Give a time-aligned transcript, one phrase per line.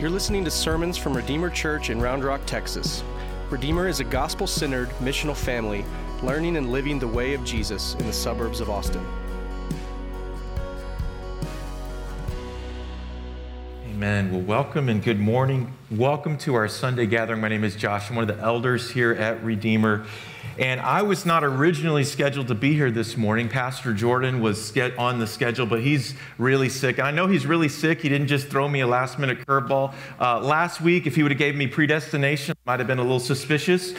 [0.00, 3.04] You're listening to sermons from Redeemer Church in Round Rock, Texas.
[3.50, 5.84] Redeemer is a gospel centered, missional family
[6.22, 9.06] learning and living the way of Jesus in the suburbs of Austin.
[14.00, 14.32] Amen.
[14.32, 15.74] Well, welcome and good morning.
[15.90, 17.42] Welcome to our Sunday gathering.
[17.42, 18.08] My name is Josh.
[18.08, 20.06] I'm one of the elders here at Redeemer.
[20.58, 23.50] And I was not originally scheduled to be here this morning.
[23.50, 26.96] Pastor Jordan was on the schedule, but he's really sick.
[26.96, 28.00] And I know he's really sick.
[28.00, 29.92] He didn't just throw me a last minute curveball.
[30.18, 33.02] Uh, last week, if he would have gave me predestination, I might have been a
[33.02, 33.92] little suspicious.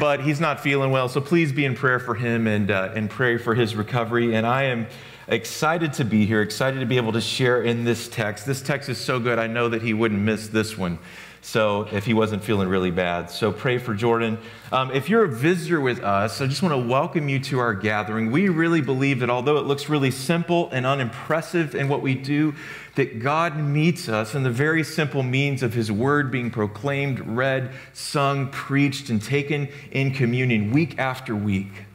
[0.00, 3.10] But he's not feeling well, so please be in prayer for him and, uh, and
[3.10, 4.34] pray for his recovery.
[4.34, 4.86] And I am
[5.28, 8.46] excited to be here, excited to be able to share in this text.
[8.46, 10.98] This text is so good, I know that he wouldn't miss this one.
[11.46, 13.30] So if he wasn't feeling really bad.
[13.30, 14.36] So pray for Jordan.
[14.72, 17.72] Um, if you're a visitor with us, I just want to welcome you to our
[17.72, 18.32] gathering.
[18.32, 22.52] We really believe that although it looks really simple and unimpressive in what we do,
[22.96, 27.70] that God meets us in the very simple means of his word being proclaimed, read,
[27.92, 31.85] sung, preached, and taken in communion week after week.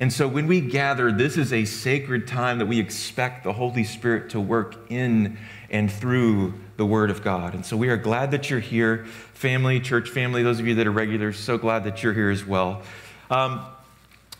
[0.00, 3.84] And so when we gather, this is a sacred time that we expect the Holy
[3.84, 5.38] Spirit to work in
[5.70, 7.54] and through the Word of God.
[7.54, 10.86] And so we are glad that you're here, family, church family, those of you that
[10.88, 12.82] are regulars, so glad that you're here as well.
[13.30, 13.64] Um,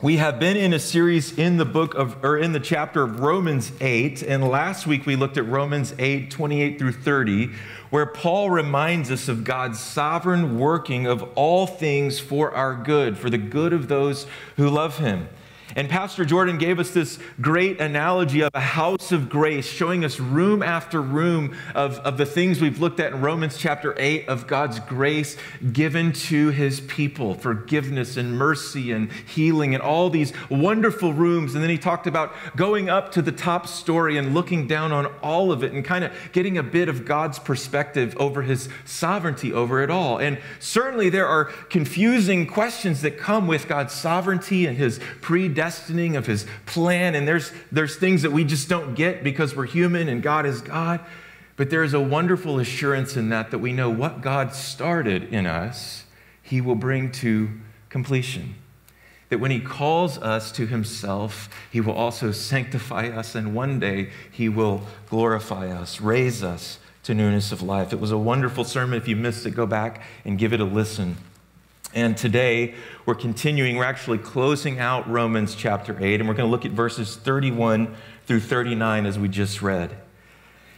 [0.03, 3.21] we have been in a series in the book of, or in the chapter of
[3.21, 7.51] Romans 8, and last week we looked at Romans 8, 28 through 30,
[7.91, 13.31] where Paul reminds us of God's sovereign working of all things for our good, for
[13.31, 15.29] the good of those who love him.
[15.77, 20.21] And Pastor Jordan gave us this great analogy of a house of grace, showing us
[20.21, 24.47] room after room of, of the things we've looked at in Romans chapter 8 of
[24.47, 25.37] God's grace
[25.73, 31.55] given to his people, forgiveness and mercy and healing and all these wonderful rooms.
[31.55, 35.07] And then he talked about going up to the top story and looking down on
[35.23, 39.53] all of it and kind of getting a bit of God's perspective over his sovereignty
[39.53, 40.19] over it all.
[40.19, 46.17] And certainly there are confusing questions that come with God's sovereignty and his predestination predestining,
[46.17, 47.15] of his plan.
[47.15, 50.61] And there's, there's things that we just don't get because we're human and God is
[50.61, 51.01] God.
[51.57, 55.47] But there is a wonderful assurance in that that we know what God started in
[55.47, 56.05] us,
[56.43, 57.49] he will bring to
[57.89, 58.57] completion.
[59.29, 64.11] That when he calls us to himself, he will also sanctify us, and one day
[64.31, 67.93] he will glorify us, raise us to newness of life.
[67.93, 68.97] It was a wonderful sermon.
[68.97, 71.17] If you missed it, go back and give it a listen.
[71.95, 72.75] And today
[73.07, 76.73] we're continuing, we're actually closing out Romans chapter 8, and we're going to look at
[76.73, 77.95] verses 31
[78.27, 79.97] through 39 as we just read.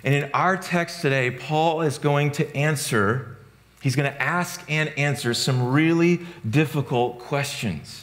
[0.04, 3.38] And in our text today, Paul is going to answer,
[3.80, 8.02] he's going to ask and answer some really difficult questions.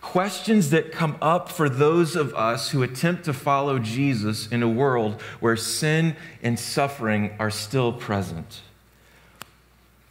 [0.00, 4.68] Questions that come up for those of us who attempt to follow Jesus in a
[4.68, 6.14] world where sin
[6.44, 8.60] and suffering are still present.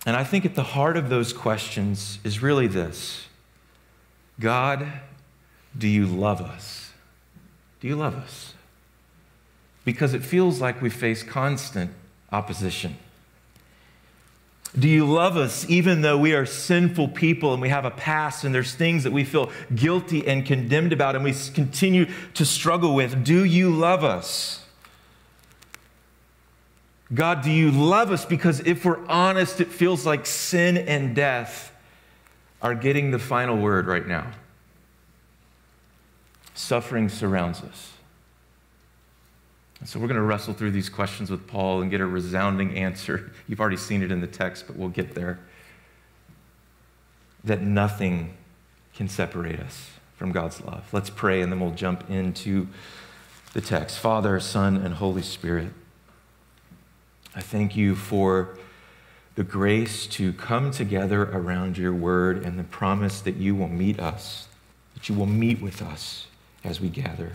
[0.05, 3.25] And I think at the heart of those questions is really this
[4.39, 4.87] God,
[5.77, 6.91] do you love us?
[7.79, 8.53] Do you love us?
[9.83, 11.91] Because it feels like we face constant
[12.31, 12.97] opposition.
[14.77, 18.43] Do you love us even though we are sinful people and we have a past
[18.43, 22.93] and there's things that we feel guilty and condemned about and we continue to struggle
[22.93, 23.23] with?
[23.23, 24.64] Do you love us?
[27.13, 28.25] God, do you love us?
[28.25, 31.71] Because if we're honest, it feels like sin and death
[32.61, 34.31] are getting the final word right now.
[36.55, 37.91] Suffering surrounds us.
[39.79, 42.75] And so we're going to wrestle through these questions with Paul and get a resounding
[42.75, 43.31] answer.
[43.47, 45.37] You've already seen it in the text, but we'll get there.
[47.43, 48.35] That nothing
[48.95, 50.87] can separate us from God's love.
[50.91, 52.67] Let's pray and then we'll jump into
[53.53, 53.99] the text.
[53.99, 55.71] Father, Son, and Holy Spirit.
[57.35, 58.57] I thank you for
[59.35, 63.99] the grace to come together around your word and the promise that you will meet
[63.99, 64.47] us,
[64.93, 66.27] that you will meet with us
[66.63, 67.33] as we gather.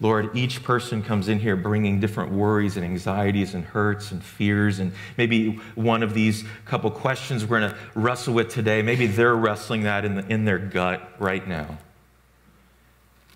[0.00, 4.78] Lord, each person comes in here bringing different worries and anxieties and hurts and fears.
[4.78, 9.34] And maybe one of these couple questions we're going to wrestle with today, maybe they're
[9.34, 11.78] wrestling that in, the, in their gut right now.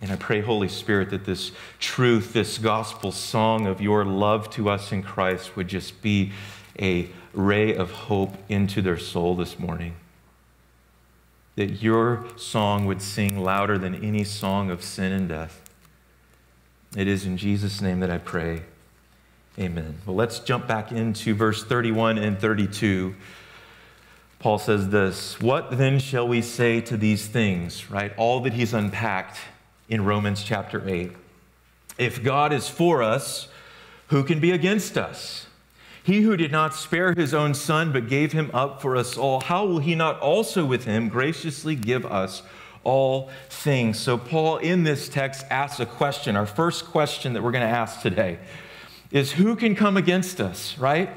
[0.03, 4.69] And I pray, Holy Spirit, that this truth, this gospel song of your love to
[4.69, 6.33] us in Christ would just be
[6.77, 9.95] a ray of hope into their soul this morning.
[11.55, 15.63] That your song would sing louder than any song of sin and death.
[16.97, 18.63] It is in Jesus' name that I pray.
[19.57, 19.99] Amen.
[20.05, 23.15] Well, let's jump back into verse 31 and 32.
[24.41, 28.13] Paul says this What then shall we say to these things, right?
[28.17, 29.39] All that he's unpacked
[29.93, 31.13] in Romans chapter 8.
[31.99, 33.49] If God is for us,
[34.09, 35.47] who can be against us?
[36.03, 39.41] He who did not spare his own son, but gave him up for us all,
[39.43, 42.43] how will he not also with him graciously give us
[42.85, 44.01] all things?
[44.01, 46.37] So, Paul in this text asks a question.
[46.37, 48.39] Our first question that we're going to ask today
[49.11, 51.11] is who can come against us, right?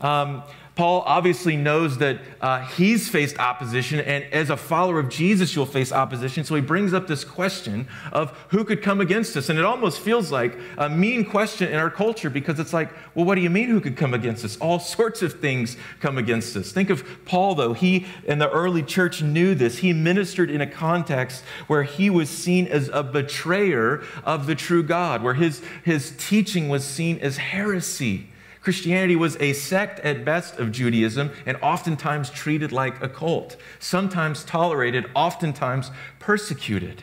[0.00, 0.42] Um,
[0.78, 5.66] Paul obviously knows that uh, he's faced opposition, and as a follower of Jesus, you'll
[5.66, 6.44] face opposition.
[6.44, 9.48] So he brings up this question of who could come against us.
[9.48, 13.24] And it almost feels like a mean question in our culture because it's like, well,
[13.24, 14.56] what do you mean who could come against us?
[14.58, 16.70] All sorts of things come against us.
[16.70, 17.72] Think of Paul, though.
[17.72, 19.78] He and the early church knew this.
[19.78, 24.84] He ministered in a context where he was seen as a betrayer of the true
[24.84, 28.28] God, where his, his teaching was seen as heresy.
[28.68, 34.44] Christianity was a sect at best of Judaism and oftentimes treated like a cult, sometimes
[34.44, 37.02] tolerated, oftentimes persecuted.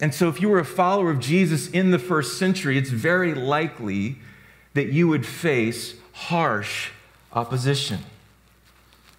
[0.00, 3.34] And so, if you were a follower of Jesus in the first century, it's very
[3.34, 4.16] likely
[4.72, 6.88] that you would face harsh
[7.34, 7.98] opposition.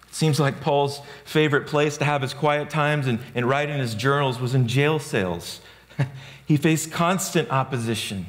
[0.08, 3.78] It seems like Paul's favorite place to have his quiet times and, and write in
[3.78, 5.60] his journals was in jail cells.
[6.46, 8.26] he faced constant opposition.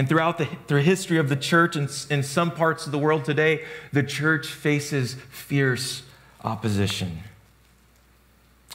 [0.00, 3.66] And throughout the history of the church and in some parts of the world today,
[3.92, 6.04] the church faces fierce
[6.42, 7.18] opposition.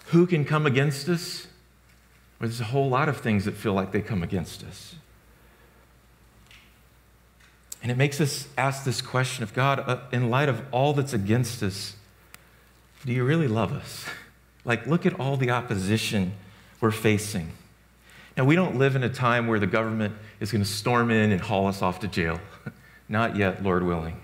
[0.10, 1.48] Who can come against us?
[2.40, 4.98] Well, there's a whole lot of things that feel like they come against us.
[7.82, 11.14] And it makes us ask this question of God, uh, in light of all that's
[11.14, 11.96] against us,
[13.04, 14.06] do you really love us?
[14.64, 16.34] Like, look at all the opposition
[16.82, 17.52] we're facing.
[18.38, 21.32] Now, we don't live in a time where the government is going to storm in
[21.32, 22.40] and haul us off to jail.
[23.10, 24.20] Not yet, Lord willing.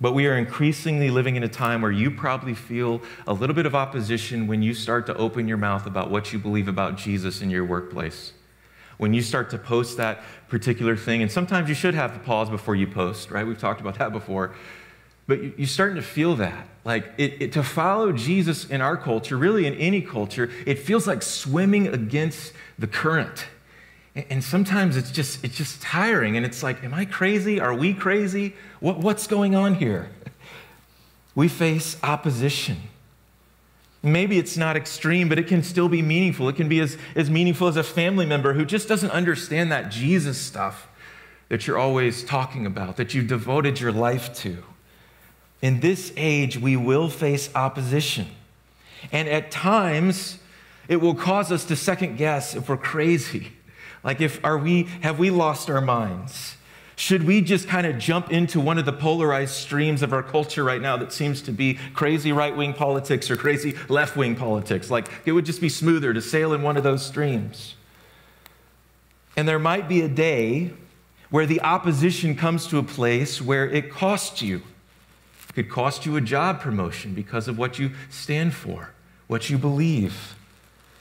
[0.00, 3.66] But we are increasingly living in a time where you probably feel a little bit
[3.66, 7.40] of opposition when you start to open your mouth about what you believe about Jesus
[7.40, 8.32] in your workplace.
[8.96, 12.48] When you start to post that particular thing, and sometimes you should have to pause
[12.48, 13.46] before you post, right?
[13.46, 14.54] We've talked about that before.
[15.26, 16.68] But you're starting to feel that.
[16.84, 21.06] Like it, it, to follow Jesus in our culture, really in any culture, it feels
[21.06, 23.46] like swimming against the current.
[24.14, 26.36] And sometimes it's just, it's just tiring.
[26.36, 27.58] And it's like, am I crazy?
[27.58, 28.54] Are we crazy?
[28.80, 30.10] What, what's going on here?
[31.36, 32.76] We face opposition.
[34.00, 36.48] Maybe it's not extreme, but it can still be meaningful.
[36.48, 39.90] It can be as, as meaningful as a family member who just doesn't understand that
[39.90, 40.86] Jesus stuff
[41.48, 44.62] that you're always talking about, that you've devoted your life to.
[45.62, 48.26] In this age, we will face opposition.
[49.12, 50.38] And at times,
[50.88, 53.52] it will cause us to second guess if we're crazy.
[54.02, 56.56] Like, if are we, have we lost our minds?
[56.96, 60.62] Should we just kind of jump into one of the polarized streams of our culture
[60.62, 64.90] right now that seems to be crazy right wing politics or crazy left wing politics?
[64.90, 67.74] Like, it would just be smoother to sail in one of those streams.
[69.36, 70.72] And there might be a day
[71.30, 74.62] where the opposition comes to a place where it costs you
[75.54, 78.90] could cost you a job promotion because of what you stand for,
[79.26, 80.36] what you believe.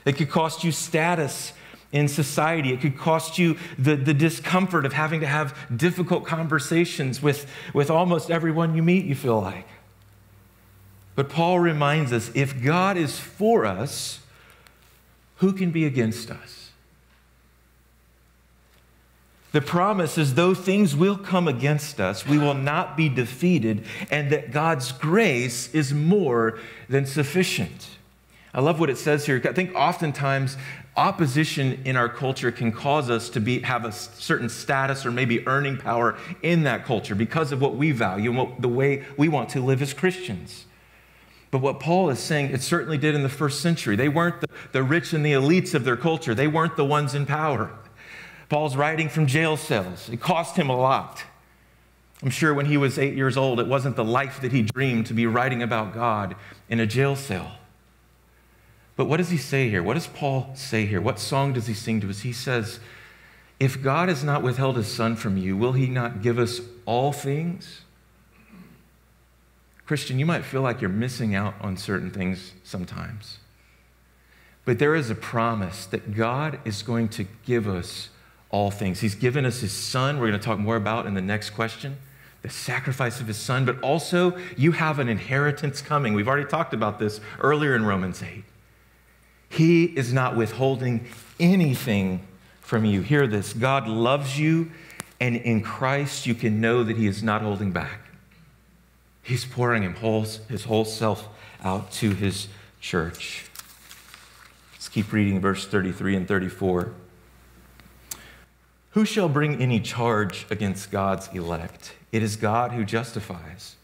[0.05, 1.53] It could cost you status
[1.91, 2.73] in society.
[2.73, 7.89] It could cost you the, the discomfort of having to have difficult conversations with, with
[7.89, 9.67] almost everyone you meet, you feel like.
[11.15, 14.19] But Paul reminds us if God is for us,
[15.37, 16.62] who can be against us?
[19.53, 24.31] The promise is though things will come against us, we will not be defeated, and
[24.31, 27.87] that God's grace is more than sufficient.
[28.51, 29.39] I love what it says here.
[29.45, 30.57] I think oftentimes
[30.97, 35.47] opposition in our culture can cause us to be, have a certain status or maybe
[35.47, 39.27] earning power in that culture because of what we value and what, the way we
[39.27, 40.65] want to live as Christians.
[41.51, 43.95] But what Paul is saying, it certainly did in the first century.
[43.95, 47.13] They weren't the, the rich and the elites of their culture, they weren't the ones
[47.13, 47.71] in power.
[48.53, 50.09] Paul's writing from jail cells.
[50.09, 51.23] It cost him a lot.
[52.21, 55.07] I'm sure when he was eight years old, it wasn't the life that he dreamed
[55.07, 56.35] to be writing about God
[56.69, 57.53] in a jail cell.
[58.95, 59.81] But what does he say here?
[59.81, 61.01] What does Paul say here?
[61.01, 62.19] What song does he sing to us?
[62.19, 62.79] He says,
[63.59, 67.11] If God has not withheld his son from you, will he not give us all
[67.11, 67.81] things?
[69.87, 73.39] Christian, you might feel like you're missing out on certain things sometimes.
[74.63, 78.09] But there is a promise that God is going to give us
[78.53, 78.99] all things.
[78.99, 81.97] He's given us his son, we're going to talk more about in the next question,
[82.43, 86.13] the sacrifice of his son, but also you have an inheritance coming.
[86.13, 88.43] We've already talked about this earlier in Romans 8.
[89.49, 91.07] He is not withholding
[91.39, 92.27] anything
[92.61, 93.01] from you.
[93.01, 94.71] Hear this God loves you,
[95.19, 98.01] and in Christ you can know that he is not holding back.
[99.23, 101.27] He's pouring his whole, his whole self
[101.63, 103.45] out to his church.
[104.73, 106.93] Let's keep reading verse 33 and 34.
[108.93, 111.93] Who shall bring any charge against God's elect?
[112.11, 113.75] It is God who justifies.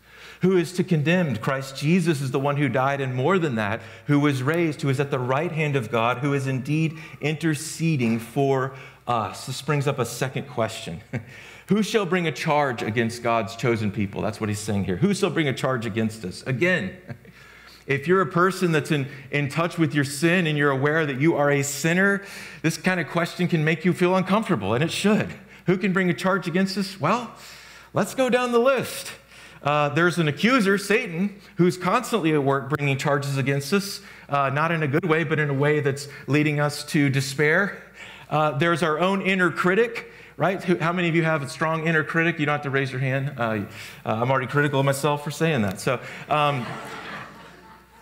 [0.42, 1.36] Who is to condemn?
[1.38, 4.90] Christ Jesus is the one who died, and more than that, who was raised, who
[4.90, 8.74] is at the right hand of God, who is indeed interceding for
[9.08, 9.48] us.
[9.48, 11.02] This brings up a second question.
[11.68, 14.24] Who shall bring a charge against God's chosen people?
[14.24, 14.96] That's what he's saying here.
[14.96, 16.42] Who shall bring a charge against us?
[16.48, 16.98] Again,
[17.90, 21.20] if you're a person that's in, in touch with your sin and you're aware that
[21.20, 22.24] you are a sinner,
[22.62, 25.34] this kind of question can make you feel uncomfortable, and it should.
[25.66, 27.02] Who can bring a charge against us?
[27.02, 27.32] Well,
[27.94, 29.12] let's go down the list.
[29.64, 34.72] Uh, there's an accuser, Satan, who's constantly at work bringing charges against us, uh, not
[34.72, 37.84] in a good way, but in a way that's leading us to despair.
[38.30, 40.64] Uh, there's our own inner critic, right?
[40.64, 42.40] How many of you have a strong inner critic?
[42.40, 43.34] You don't have to raise your hand.
[43.36, 43.64] Uh, uh,
[44.06, 45.82] I'm already critical of myself for saying that.
[45.82, 46.66] So, um,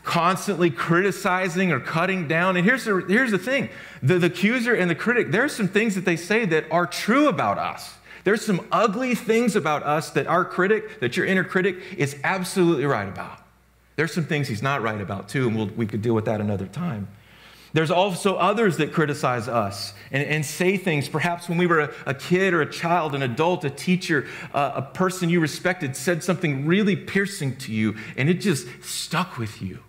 [0.07, 2.55] constantly criticizing or cutting down.
[2.55, 3.69] And here's the, here's the thing
[4.01, 6.87] the, the accuser and the critic, there are some things that they say that are
[6.87, 7.93] true about us.
[8.23, 12.85] There's some ugly things about us that our critic, that your inner critic, is absolutely
[12.85, 13.41] right about.
[13.97, 16.39] There's some things he's not right about too, and we'll, we could deal with that
[16.39, 17.09] another time.
[17.73, 21.09] There's also others that criticize us and, and say things.
[21.09, 24.71] Perhaps when we were a, a, kid or a child, an adult, a teacher, uh,
[24.75, 29.61] a person you respected said something really piercing to you, and it just stuck with
[29.61, 29.79] you.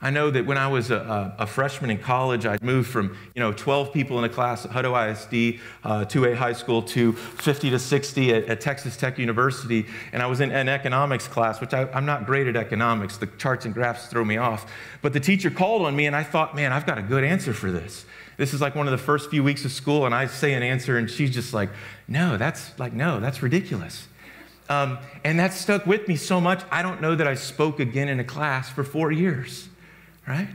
[0.00, 3.40] I know that when I was a, a, freshman in college, I'd moved from you
[3.40, 7.70] know 12 people in a class at Hutto ISD, uh, 2A high school, to 50
[7.70, 11.72] to 60 at, at, Texas Tech University, and I was in an economics class, which
[11.72, 13.16] I, I'm not great at economics.
[13.16, 14.70] The charts and graphs throw me off.
[15.00, 17.54] But the teacher called on me, and I thought, man, I've got a good answer
[17.54, 18.04] for this.
[18.36, 20.62] This is like one of the first few weeks of school, and I say an
[20.62, 21.70] answer, and she's just like,
[22.06, 24.08] no, that's like, no, that's ridiculous.
[24.68, 28.08] Um, and that stuck with me so much, I don't know that I spoke again
[28.08, 29.70] in a class for four years
[30.26, 30.48] right?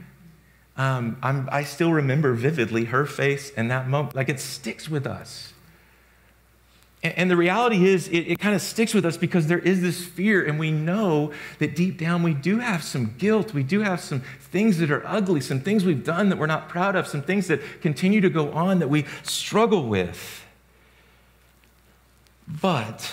[0.76, 4.16] Um, i still remember vividly her face in that moment.
[4.16, 5.52] Like it sticks with us.
[7.02, 9.82] And, and the reality is, it, it kind of sticks with us because there is
[9.82, 13.52] this fear, and we know that deep down we do have some guilt.
[13.52, 16.68] We do have some things that are ugly, some things we've done that we're not
[16.68, 20.44] proud of, some things that continue to go on that we struggle with.
[22.60, 23.10] But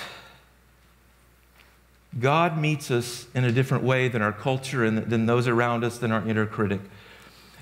[2.19, 5.97] God meets us in a different way than our culture and than those around us,
[5.97, 6.81] than our inner critic.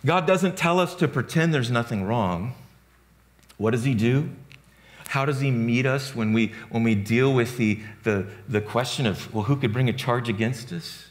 [0.06, 2.54] God doesn't tell us to pretend there's nothing wrong.
[3.58, 4.30] What does He do?
[5.08, 9.06] How does He meet us when we, when we deal with the, the, the question
[9.06, 11.08] of, well, who could bring a charge against us?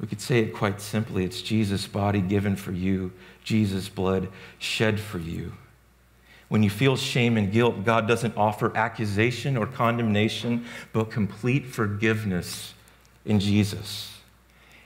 [0.00, 3.12] We could say it quite simply it's Jesus' body given for you,
[3.44, 4.28] Jesus' blood
[4.58, 5.52] shed for you.
[6.48, 12.74] When you feel shame and guilt, God doesn't offer accusation or condemnation, but complete forgiveness
[13.24, 14.10] in Jesus.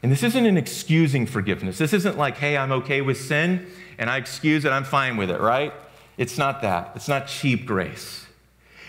[0.03, 1.79] And this isn't an excusing forgiveness.
[1.79, 3.67] This isn't like, hey, I'm okay with sin
[3.99, 5.73] and I excuse it, I'm fine with it, right?
[6.17, 6.93] It's not that.
[6.95, 8.27] It's not cheap grace.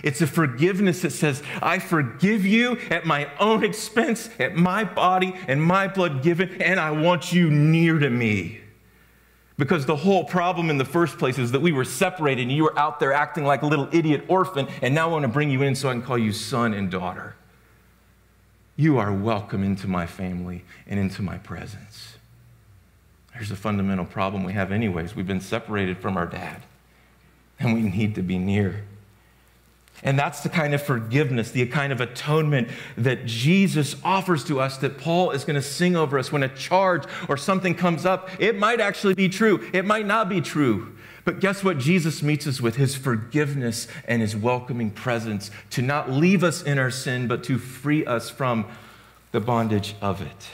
[0.03, 5.33] It's a forgiveness that says, I forgive you at my own expense, at my body
[5.47, 8.61] and my blood given, and I want you near to me.
[9.59, 12.63] Because the whole problem in the first place is that we were separated and you
[12.63, 15.51] were out there acting like a little idiot orphan, and now I want to bring
[15.51, 17.35] you in so I can call you son and daughter.
[18.77, 22.15] You are welcome into my family and into my presence.
[23.33, 25.13] There's a fundamental problem we have, anyways.
[25.13, 26.61] We've been separated from our dad,
[27.59, 28.85] and we need to be near.
[30.03, 34.77] And that's the kind of forgiveness, the kind of atonement that Jesus offers to us
[34.77, 38.29] that Paul is going to sing over us when a charge or something comes up.
[38.39, 40.95] It might actually be true, it might not be true.
[41.25, 42.77] But guess what Jesus meets us with?
[42.77, 47.57] His forgiveness and his welcoming presence to not leave us in our sin, but to
[47.57, 48.65] free us from
[49.31, 50.47] the bondage of it.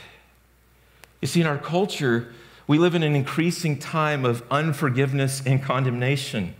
[1.22, 2.32] You see, in our culture,
[2.66, 6.54] we live in an increasing time of unforgiveness and condemnation.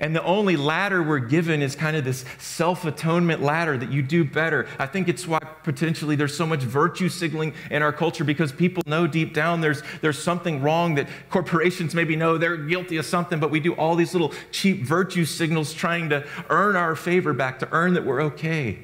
[0.00, 4.02] And the only ladder we're given is kind of this self atonement ladder that you
[4.02, 4.66] do better.
[4.78, 8.82] I think it's why potentially there's so much virtue signaling in our culture because people
[8.86, 13.40] know deep down there's, there's something wrong that corporations maybe know they're guilty of something,
[13.40, 17.58] but we do all these little cheap virtue signals trying to earn our favor back,
[17.60, 18.78] to earn that we're okay.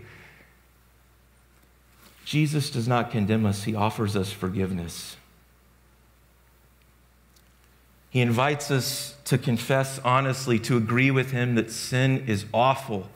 [2.24, 5.16] Jesus does not condemn us, he offers us forgiveness.
[8.10, 13.08] He invites us to confess honestly, to agree with him that sin is awful,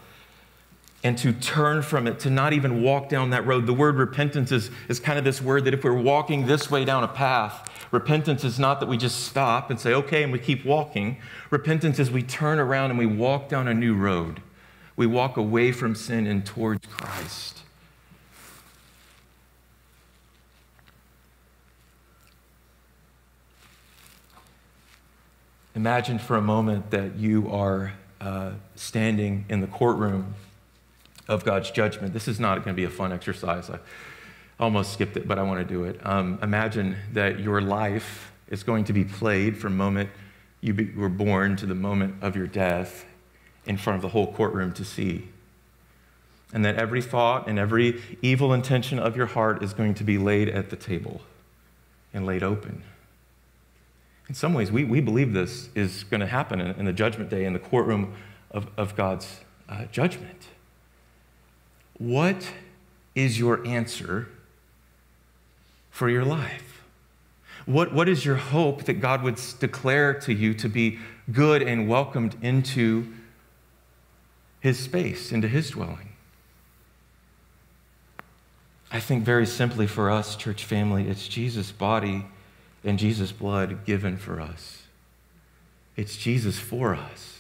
[1.03, 3.67] and to turn from it, to not even walk down that road.
[3.67, 6.85] The word repentance is, is kind of this word that if we're walking this way
[6.85, 10.39] down a path, repentance is not that we just stop and say, okay, and we
[10.39, 11.19] keep walking.
[11.51, 14.41] Repentance is we turn around and we walk down a new road.
[14.97, 17.64] We walk away from sin and towards Christ.
[25.75, 30.35] Imagine for a moment that you are uh, standing in the courtroom
[31.27, 32.13] of God's judgment.
[32.13, 33.69] This is not going to be a fun exercise.
[33.69, 33.79] I
[34.61, 35.99] almost skipped it, but I want to do it.
[36.07, 40.11] Um, imagine that your life is going to be played from the moment
[40.61, 43.05] you be, were born to the moment of your death
[43.67, 45.29] in front of the whole courtroom to see.
[46.53, 50.19] And that every thought and every evil intention of your heart is going to be
[50.19, 51.21] laid at the table
[52.13, 52.83] and laid open.
[54.29, 57.31] In some ways, we, we believe this is going to happen in, in the judgment
[57.31, 58.15] day, in the courtroom
[58.51, 60.49] of, of God's uh, judgment.
[61.99, 62.51] What
[63.15, 64.29] is your answer
[65.91, 66.83] for your life?
[67.67, 70.99] What, what is your hope that God would declare to you to be
[71.31, 73.13] good and welcomed into
[74.61, 76.11] his space, into his dwelling?
[78.91, 82.27] I think very simply for us, church family, it's Jesus' body
[82.85, 84.83] and Jesus' blood given for us.
[85.97, 87.39] It's Jesus for us.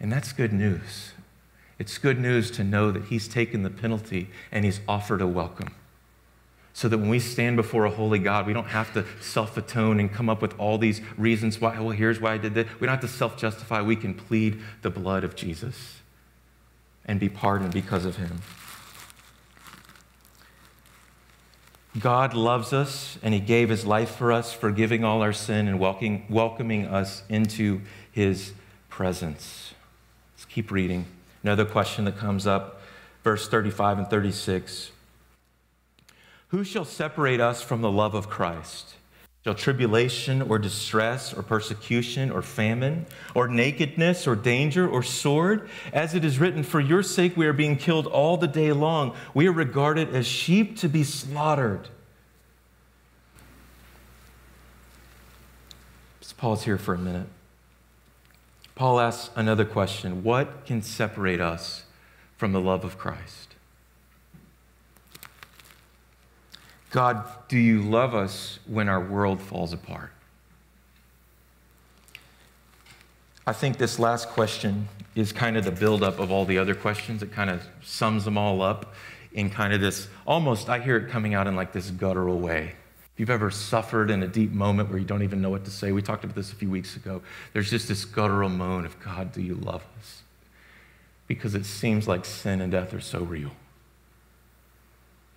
[0.00, 1.12] And that's good news.
[1.78, 5.74] It's good news to know that He's taken the penalty and He's offered a welcome.
[6.72, 10.00] So that when we stand before a holy God, we don't have to self atone
[10.00, 12.68] and come up with all these reasons why, well, here's why I did this.
[12.80, 13.80] We don't have to self justify.
[13.80, 16.00] We can plead the blood of Jesus
[17.06, 18.40] and be pardoned because of Him.
[22.00, 25.78] God loves us and He gave His life for us, forgiving all our sin and
[25.78, 28.52] welcoming us into His
[28.88, 29.74] presence.
[30.34, 31.06] Let's keep reading.
[31.42, 32.80] Another question that comes up,
[33.22, 34.90] verse 35 and 36.
[36.48, 38.94] Who shall separate us from the love of Christ?
[39.44, 45.68] Shall tribulation or distress or persecution or famine or nakedness or danger or sword?
[45.92, 49.14] As it is written, For your sake we are being killed all the day long.
[49.34, 51.90] We are regarded as sheep to be slaughtered.
[56.22, 57.26] Let's pause here for a minute.
[58.74, 61.84] Paul asks another question What can separate us
[62.38, 63.53] from the love of Christ?
[66.94, 70.12] God, do you love us when our world falls apart?
[73.44, 77.20] I think this last question is kind of the buildup of all the other questions.
[77.20, 78.94] It kind of sums them all up
[79.32, 82.76] in kind of this almost, I hear it coming out in like this guttural way.
[83.12, 85.72] If you've ever suffered in a deep moment where you don't even know what to
[85.72, 87.22] say, we talked about this a few weeks ago.
[87.54, 90.22] There's just this guttural moan of, God, do you love us?
[91.26, 93.50] Because it seems like sin and death are so real.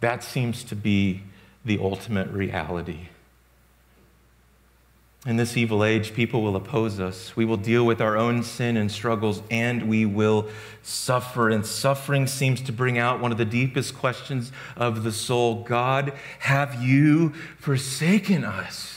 [0.02, 1.24] That seems to be
[1.68, 3.10] the ultimate reality.
[5.26, 7.36] In this evil age, people will oppose us.
[7.36, 10.48] We will deal with our own sin and struggles, and we will
[10.84, 11.50] suffer.
[11.50, 16.14] And suffering seems to bring out one of the deepest questions of the soul God,
[16.40, 18.97] have you forsaken us?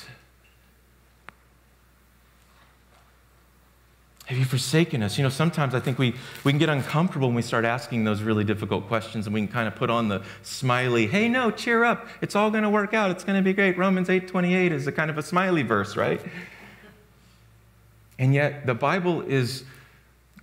[4.30, 5.18] Have you forsaken us?
[5.18, 6.14] You know, sometimes I think we,
[6.44, 9.48] we can get uncomfortable when we start asking those really difficult questions and we can
[9.48, 12.06] kind of put on the smiley, hey, no, cheer up.
[12.22, 13.10] It's all going to work out.
[13.10, 13.76] It's going to be great.
[13.76, 16.20] Romans 8 28 is a kind of a smiley verse, right?
[18.20, 19.64] And yet, the Bible is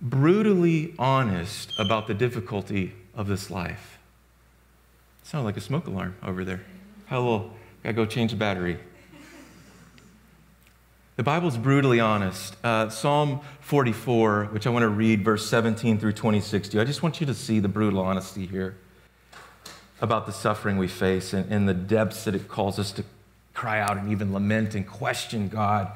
[0.02, 3.98] brutally honest about the difficulty of this life.
[5.22, 6.60] Sound like a smoke alarm over there.
[7.06, 8.78] Hello, gotta go change the battery.
[11.18, 12.54] The Bible is brutally honest.
[12.62, 17.18] Uh, Psalm 44, which I want to read, verse 17 through 26 I just want
[17.18, 18.76] you to see the brutal honesty here
[20.00, 23.04] about the suffering we face and, and the depths that it calls us to
[23.52, 25.90] cry out and even lament and question God.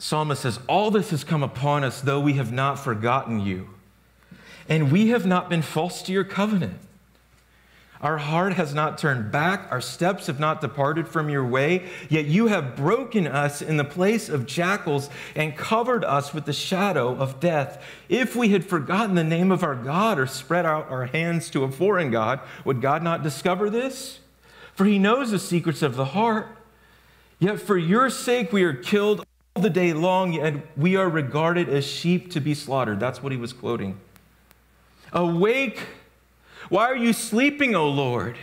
[0.00, 3.70] Psalmist says, All this has come upon us, though we have not forgotten you,
[4.68, 6.80] and we have not been false to your covenant.
[8.02, 12.24] Our heart has not turned back, our steps have not departed from your way, yet
[12.24, 17.14] you have broken us in the place of jackals and covered us with the shadow
[17.14, 17.82] of death.
[18.08, 21.62] If we had forgotten the name of our God or spread out our hands to
[21.62, 24.20] a foreign God, would God not discover this?
[24.74, 26.56] For he knows the secrets of the heart.
[27.38, 31.68] Yet for your sake we are killed all the day long, and we are regarded
[31.68, 32.98] as sheep to be slaughtered.
[32.98, 34.00] That's what he was quoting.
[35.12, 35.80] Awake
[36.70, 38.36] why are you sleeping, O Lord?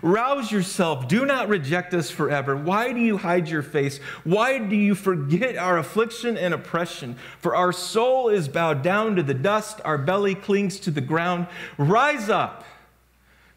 [0.00, 1.08] Rouse yourself.
[1.08, 2.56] Do not reject us forever.
[2.56, 3.98] Why do you hide your face?
[4.24, 7.16] Why do you forget our affliction and oppression?
[7.40, 11.48] For our soul is bowed down to the dust, our belly clings to the ground.
[11.76, 12.64] Rise up,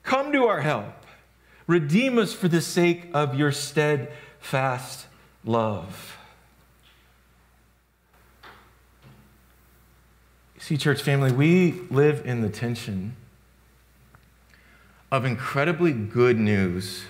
[0.03, 1.05] come to our help.
[1.67, 5.05] Redeem us for the sake of your steadfast
[5.45, 6.17] love.
[10.59, 13.15] See, church family, we live in the tension
[15.12, 17.06] of incredibly good news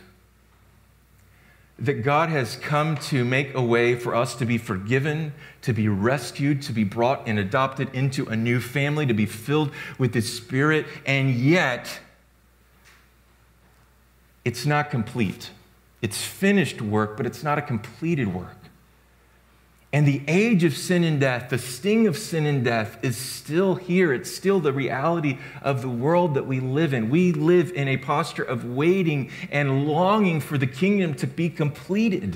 [1.78, 5.90] that God has come to make a way for us to be forgiven, to be
[5.90, 10.32] rescued, to be brought and adopted into a new family, to be filled with His
[10.32, 12.00] Spirit, and yet
[14.46, 15.52] it's not complete.
[16.02, 18.58] It's finished work, but it's not a completed work.
[19.96, 23.76] And the age of sin and death, the sting of sin and death, is still
[23.76, 24.12] here.
[24.12, 27.10] It's still the reality of the world that we live in.
[27.10, 32.36] We live in a posture of waiting and longing for the kingdom to be completed.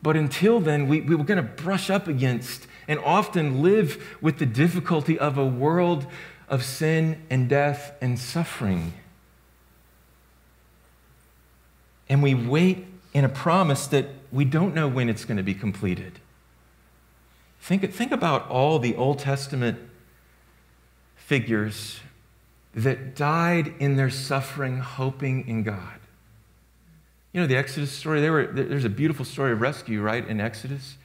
[0.00, 4.38] But until then, we, we were going to brush up against and often live with
[4.38, 6.06] the difficulty of a world
[6.48, 8.92] of sin and death and suffering.
[12.08, 15.54] And we wait in a promise that we don't know when it's going to be
[15.54, 16.18] completed.
[17.60, 19.78] Think, think about all the Old Testament
[21.14, 22.00] figures
[22.74, 26.00] that died in their suffering, hoping in God.
[27.32, 30.96] You know, the Exodus story, were, there's a beautiful story of rescue, right, in Exodus.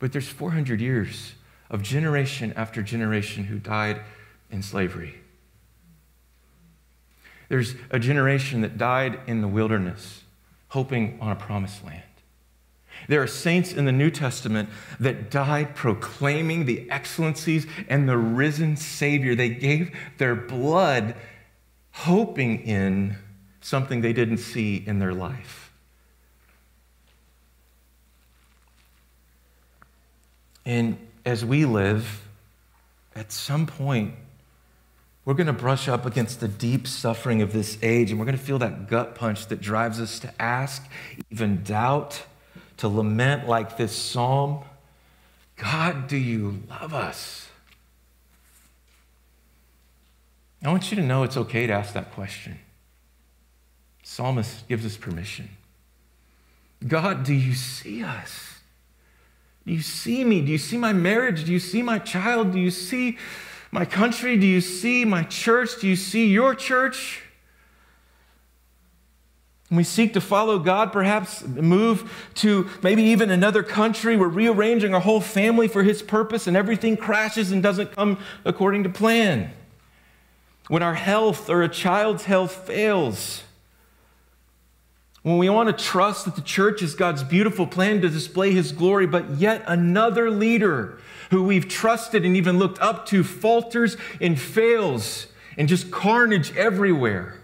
[0.00, 1.34] But there's 400 years
[1.70, 4.00] of generation after generation who died
[4.50, 5.14] in slavery.
[7.48, 10.24] There's a generation that died in the wilderness,
[10.68, 12.02] hoping on a promised land.
[13.08, 14.68] There are saints in the New Testament
[15.00, 19.34] that died proclaiming the excellencies and the risen Savior.
[19.34, 21.14] They gave their blood
[21.92, 23.16] hoping in
[23.60, 25.72] something they didn't see in their life.
[30.66, 32.22] And as we live,
[33.14, 34.14] at some point,
[35.24, 38.36] we're going to brush up against the deep suffering of this age, and we're going
[38.36, 40.86] to feel that gut punch that drives us to ask,
[41.30, 42.24] even doubt
[42.78, 44.64] to lament like this psalm
[45.56, 47.48] God, do you love us?
[50.64, 52.58] I want you to know it's okay to ask that question.
[54.02, 55.48] Psalmist gives us permission.
[56.86, 58.58] God, do you see us?
[59.66, 60.40] Do you see me?
[60.40, 61.44] Do you see my marriage?
[61.44, 62.52] Do you see my child?
[62.52, 63.18] Do you see
[63.70, 64.36] my country?
[64.36, 65.80] Do you see my church?
[65.80, 67.23] Do you see your church?
[69.70, 74.16] We seek to follow God, perhaps move to maybe even another country.
[74.16, 78.82] We're rearranging our whole family for His purpose, and everything crashes and doesn't come according
[78.82, 79.52] to plan.
[80.68, 83.42] When our health or a child's health fails,
[85.22, 88.72] when we want to trust that the church is God's beautiful plan to display His
[88.72, 90.98] glory, but yet another leader
[91.30, 97.40] who we've trusted and even looked up to falters and fails, and just carnage everywhere.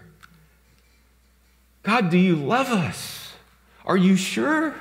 [1.83, 3.33] God, do you love us?
[3.85, 4.75] Are you sure?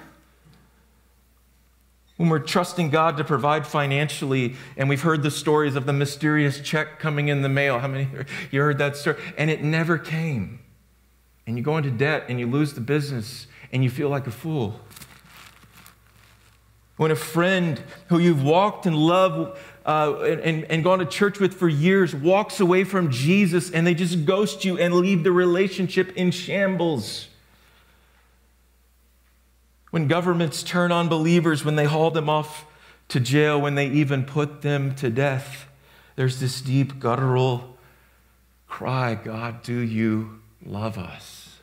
[2.16, 6.60] When we're trusting God to provide financially, and we've heard the stories of the mysterious
[6.60, 7.78] check coming in the mail.
[7.78, 8.08] How many
[8.50, 9.16] you heard that story?
[9.38, 10.60] And it never came.
[11.46, 14.30] And you go into debt and you lose the business and you feel like a
[14.30, 14.80] fool.
[16.96, 21.54] When a friend who you've walked in love uh, and, and gone to church with
[21.54, 26.12] for years walks away from Jesus and they just ghost you and leave the relationship
[26.16, 27.28] in shambles.
[29.90, 32.64] When governments turn on believers, when they haul them off
[33.08, 35.66] to jail, when they even put them to death,
[36.16, 37.76] there's this deep guttural
[38.68, 41.58] cry God, do you love us?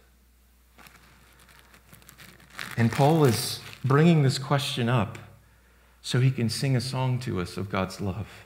[2.75, 5.17] And Paul is bringing this question up
[6.07, 8.45] so he can sing a song to us of God's love.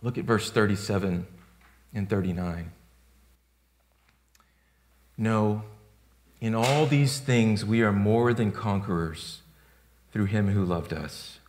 [0.00, 1.26] Look at verse 37
[1.92, 2.72] and 39.
[5.18, 5.64] No,
[6.40, 9.42] in all these things we are more than conquerors
[10.14, 11.40] through him who loved us.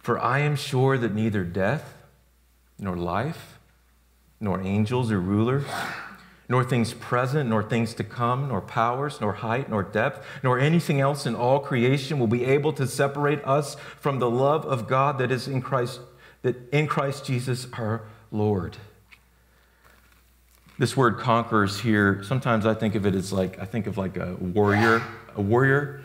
[0.00, 1.94] For I am sure that neither death,
[2.78, 3.58] nor life,
[4.38, 5.64] nor angels or rulers,
[6.48, 11.00] nor things present, nor things to come, nor powers, nor height, nor depth, nor anything
[11.00, 15.18] else in all creation will be able to separate us from the love of God
[15.18, 16.00] that is in Christ,
[16.42, 18.76] that in Christ Jesus our Lord.
[20.78, 24.16] This word conquers here, sometimes I think of it as like, I think of like
[24.16, 25.02] a warrior,
[25.36, 26.02] a warrior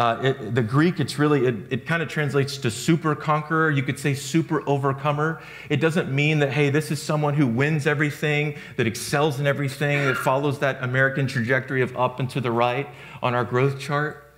[0.00, 3.70] uh, it, the Greek, it's really, it, it kind of translates to super conqueror.
[3.70, 5.42] You could say super overcomer.
[5.68, 10.06] It doesn't mean that, hey, this is someone who wins everything, that excels in everything,
[10.06, 12.88] that follows that American trajectory of up and to the right
[13.22, 14.32] on our growth chart.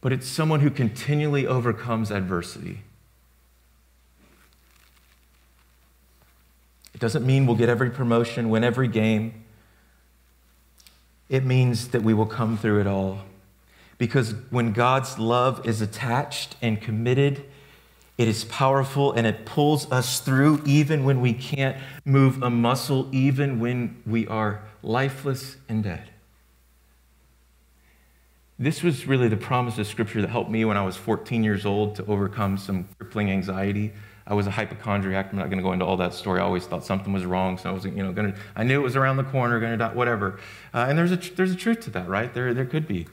[0.00, 2.80] But it's someone who continually overcomes adversity.
[6.94, 9.44] It doesn't mean we'll get every promotion, win every game.
[11.28, 13.20] It means that we will come through it all
[13.98, 17.44] because when God's love is attached and committed,
[18.16, 23.08] It is powerful and it pulls us through even when we can't move a muscle,
[23.12, 26.10] even when we are lifeless and dead.
[28.56, 31.66] This was really the promise of Scripture that helped me when I was 14 years
[31.66, 33.92] old to overcome some crippling anxiety.
[34.28, 35.32] I was a hypochondriac.
[35.32, 36.40] I'm not going to go into all that story.
[36.40, 38.38] I always thought something was wrong, so I wasn't, you know, going to.
[38.54, 40.38] I knew it was around the corner, going to die, whatever.
[40.72, 42.32] Uh, and there's a there's a truth to that, right?
[42.32, 43.08] There there could be,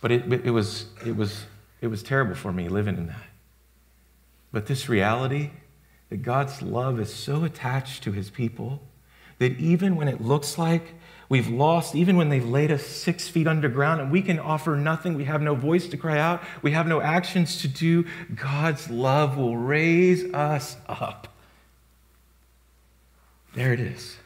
[0.00, 1.46] but it it was it was
[1.80, 3.26] it was terrible for me living in that.
[4.52, 5.50] But this reality
[6.10, 8.82] that God's love is so attached to His people
[9.38, 10.94] that even when it looks like
[11.28, 15.14] We've lost, even when they've laid us six feet underground, and we can offer nothing.
[15.14, 16.42] We have no voice to cry out.
[16.62, 18.04] We have no actions to do.
[18.34, 21.28] God's love will raise us up.
[23.54, 24.16] There it is.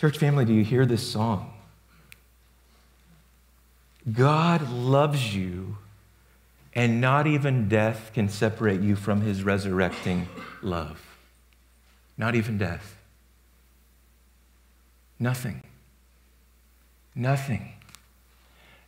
[0.00, 1.52] Church family, do you hear this song?
[4.10, 5.76] God loves you,
[6.74, 10.28] and not even death can separate you from his resurrecting
[10.62, 11.00] love.
[12.16, 12.96] Not even death.
[15.18, 15.62] Nothing.
[17.14, 17.74] Nothing.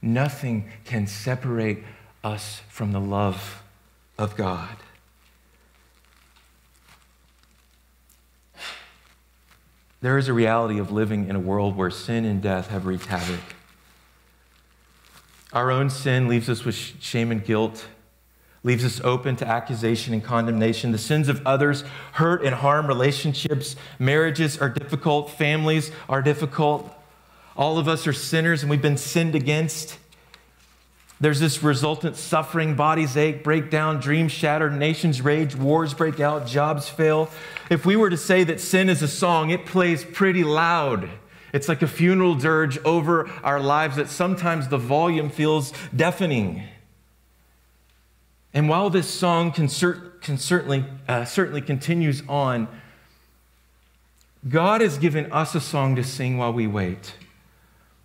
[0.02, 1.84] Nothing can separate
[2.24, 3.62] us from the love
[4.18, 4.76] of God.
[10.00, 13.06] There is a reality of living in a world where sin and death have wreaked
[13.06, 13.53] havoc.
[15.54, 17.86] Our own sin leaves us with shame and guilt
[18.64, 20.90] leaves us open to accusation and condemnation.
[20.90, 23.76] The sins of others hurt and harm relationships.
[23.98, 25.30] Marriages are difficult.
[25.30, 26.90] Families are difficult.
[27.56, 29.98] All of us are sinners and we've been sinned against.
[31.20, 36.46] There's this resultant suffering, bodies ache, break down, dreams shatter, nations rage, wars break out,
[36.46, 37.30] jobs fail.
[37.70, 41.08] If we were to say that sin is a song, it plays pretty loud.
[41.54, 46.64] It's like a funeral dirge over our lives that sometimes the volume feels deafening.
[48.52, 52.66] And while this song can, can certainly, uh, certainly continues on,
[54.48, 57.14] God has given us a song to sing while we wait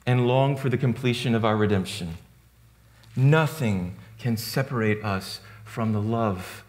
[0.05, 2.19] and long for the completion of our redemption.
[3.15, 6.63] Nothing can separate us from the love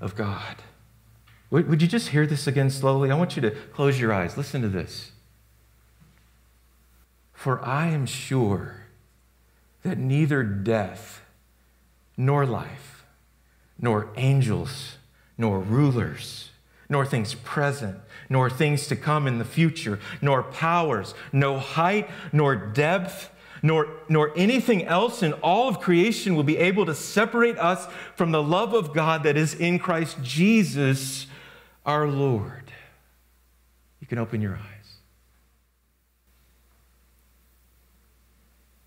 [0.00, 0.56] of God.
[1.50, 3.12] Would you just hear this again slowly?
[3.12, 4.36] I want you to close your eyes.
[4.36, 5.12] Listen to this.
[7.44, 8.86] For I am sure
[9.82, 11.20] that neither death
[12.16, 13.04] nor life
[13.78, 14.96] nor angels,
[15.36, 16.52] nor rulers,
[16.88, 17.98] nor things present,
[18.30, 23.30] nor things to come in the future, nor powers, no height, nor depth,
[23.62, 28.30] nor, nor anything else in all of creation will be able to separate us from
[28.30, 31.26] the love of God that is in Christ Jesus
[31.84, 32.72] our Lord.
[34.00, 34.83] You can open your eyes.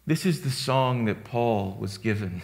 [0.08, 2.42] This is the song that Paul was given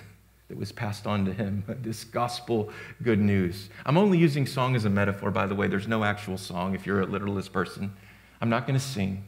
[0.50, 2.70] that was passed on to him, this gospel
[3.02, 3.70] good news.
[3.86, 5.68] I'm only using song as a metaphor, by the way.
[5.68, 7.94] There's no actual song if you're a literalist person.
[8.42, 9.24] I'm not going to sing.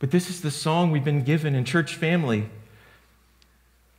[0.00, 2.50] But this is the song we've been given in church family.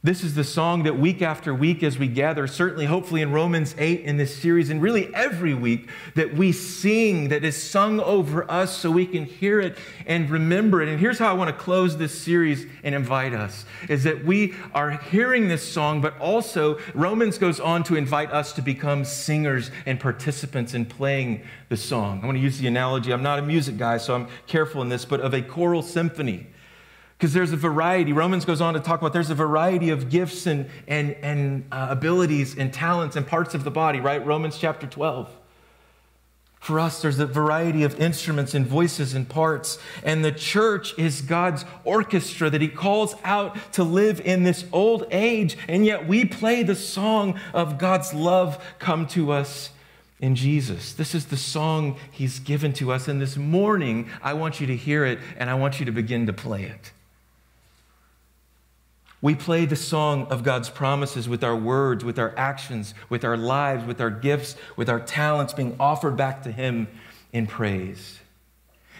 [0.04, 3.74] This is the song that week after week, as we gather, certainly, hopefully, in Romans
[3.80, 8.50] 8 in this series, and really every week, that we sing, that is sung over
[8.50, 10.88] us so we can hear it and remember it.
[10.88, 14.54] And here's how I want to close this series and invite us is that we
[14.76, 19.72] are hearing this song, but also Romans goes on to invite us to become singers
[19.88, 22.20] and participants in playing the song.
[22.22, 24.90] I want to use the analogy, I'm not a music guy, so I'm careful in
[24.90, 26.46] this, but of a choral symphony
[27.18, 28.14] because there's a variety.
[28.14, 31.88] Romans goes on to talk about there's a variety of gifts and, and, and uh,
[31.90, 34.24] abilities and talents and parts of the body, right?
[34.24, 35.28] Romans chapter 12.
[36.60, 39.80] For us, there's a variety of instruments and voices and parts.
[40.04, 45.08] And the church is God's orchestra that He calls out to live in this old
[45.10, 45.58] age.
[45.68, 49.72] And yet we play the song of God's love come to us
[50.20, 50.94] in Jesus.
[50.94, 53.08] This is the song He's given to us.
[53.08, 56.28] And this morning, I want you to hear it and I want you to begin
[56.28, 56.92] to play it.
[59.22, 63.36] We play the song of God's promises with our words, with our actions, with our
[63.36, 66.88] lives, with our gifts, with our talents being offered back to Him
[67.34, 68.20] in praise.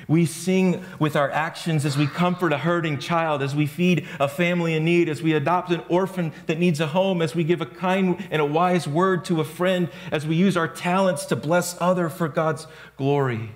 [0.08, 4.28] We sing with our actions as we comfort a hurting child, as we feed a
[4.28, 7.62] family in need, as we adopt an orphan that needs a home, as we give
[7.62, 11.36] a kind and a wise word to a friend, as we use our talents to
[11.36, 13.52] bless other for God's glory.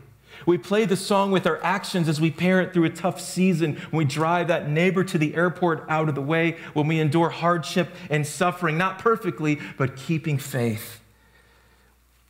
[0.46, 4.00] We play the song with our actions as we parent through a tough season, when
[4.00, 7.90] we drive that neighbor to the airport out of the way, when we endure hardship
[8.10, 11.00] and suffering, not perfectly, but keeping faith.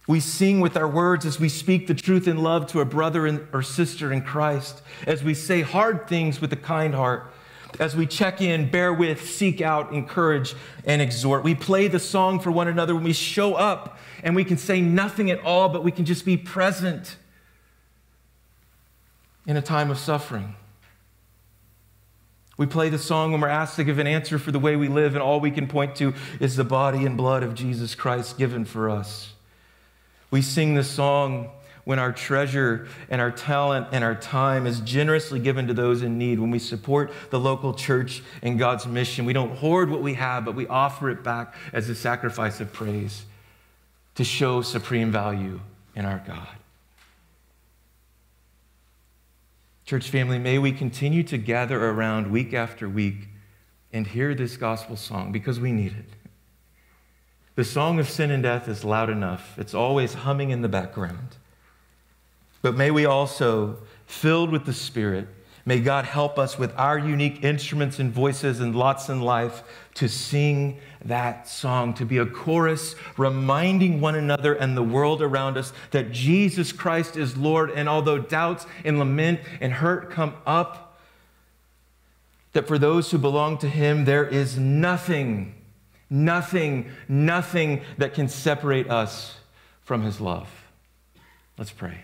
[0.08, 3.47] We sing with our words as we speak the truth in love to a brother
[3.54, 7.32] or sister in Christ, as we say hard things with a kind heart,
[7.80, 11.43] as we check in, bear with, seek out, encourage, and exhort.
[11.43, 14.82] We play the song for one another when we show up and we can say
[14.82, 17.15] nothing at all, but we can just be present
[19.52, 20.56] in a time of suffering.
[22.56, 24.88] We play the song when we're asked to give an answer for the way we
[24.88, 28.38] live, and all we can point to is the body and blood of Jesus Christ
[28.38, 29.34] given for us.
[30.30, 31.50] We sing the song
[31.84, 36.18] when our treasure and our talent and our time is generously given to those in
[36.18, 39.26] need, when we support the local church and God's mission.
[39.26, 42.72] We don't hoard what we have, but we offer it back as a sacrifice of
[42.72, 43.26] praise
[44.16, 45.60] to show supreme value
[45.94, 46.48] in our God.
[49.91, 53.27] Church family, may we continue to gather around week after week
[53.91, 56.30] and hear this gospel song because we need it.
[57.56, 61.36] The song of sin and death is loud enough, it's always humming in the background.
[62.62, 65.27] But may we also, filled with the Spirit,
[65.65, 69.63] may God help us with our unique instruments and voices and lots in life
[69.95, 75.58] to sing that song, to be a chorus reminding one another and the world around
[75.58, 77.71] us that Jesus Christ is Lord.
[77.71, 81.00] And although doubts and lament and hurt come up,
[82.54, 85.56] that for those who belong to Him, there is nothing,
[86.10, 89.38] nothing, nothing that can separate us
[89.82, 90.50] from His love.
[91.58, 92.00] Let's pray.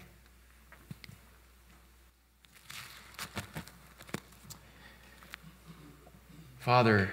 [6.68, 7.10] Father,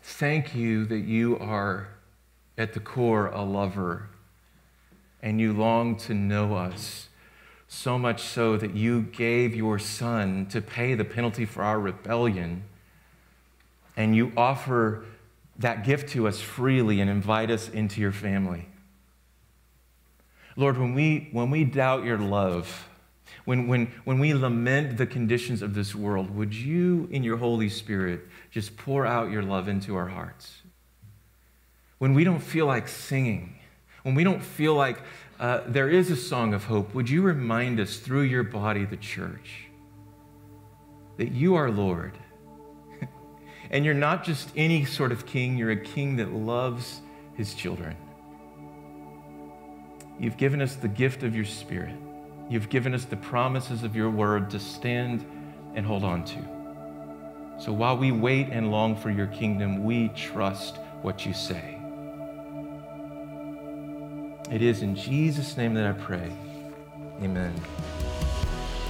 [0.00, 1.88] thank you that you are
[2.56, 4.08] at the core a lover
[5.20, 7.08] and you long to know us,
[7.68, 12.64] so much so that you gave your Son to pay the penalty for our rebellion,
[13.94, 15.04] and you offer
[15.58, 18.66] that gift to us freely and invite us into your family.
[20.56, 22.88] Lord, when we, when we doubt your love,
[23.48, 27.70] when, when, when we lament the conditions of this world, would you, in your Holy
[27.70, 30.60] Spirit, just pour out your love into our hearts?
[31.96, 33.58] When we don't feel like singing,
[34.02, 35.00] when we don't feel like
[35.40, 38.98] uh, there is a song of hope, would you remind us through your body, the
[38.98, 39.68] church,
[41.16, 42.18] that you are Lord?
[43.70, 47.00] and you're not just any sort of king, you're a king that loves
[47.34, 47.96] his children.
[50.20, 51.96] You've given us the gift of your spirit.
[52.48, 55.24] You've given us the promises of your word to stand
[55.74, 56.38] and hold on to.
[57.58, 61.78] So while we wait and long for your kingdom, we trust what you say.
[64.50, 66.32] It is in Jesus' name that I pray.
[67.20, 67.54] Amen.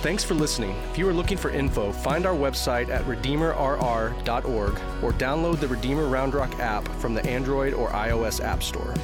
[0.02, 0.76] Thanks for listening.
[0.92, 6.06] If you are looking for info, find our website at redeemerrr.org or download the Redeemer
[6.06, 8.94] Round Rock app from the Android or iOS App Store.